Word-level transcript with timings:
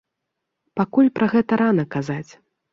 Пакуль 0.81 1.13
пра 1.19 1.29
гэта 1.35 1.61
рана 1.63 1.89
казаць. 1.97 2.29